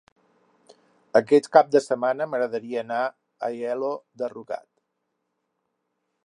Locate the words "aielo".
3.49-3.93